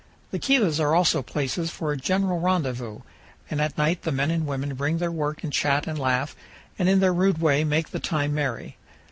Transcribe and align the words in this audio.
The 0.31 0.39
kivas 0.39 0.79
are 0.79 0.95
also 0.95 1.21
places 1.21 1.69
for 1.69 1.95
general 1.95 2.39
rendezvous, 2.39 3.01
and 3.51 3.61
at 3.61 3.77
night 3.77 4.01
the 4.01 4.11
men 4.11 4.31
and 4.31 4.47
women 4.47 4.73
bring 4.73 4.97
their 4.97 5.11
work 5.11 5.43
and 5.43 5.53
chat 5.53 5.85
and 5.85 5.99
laugh, 5.99 6.35
and 6.79 6.89
in 6.89 7.01
their 7.01 7.13
rude 7.13 7.37
way 7.39 7.63
make 7.63 7.91
the 7.91 7.99
time 7.99 8.33
merry. 8.33 8.77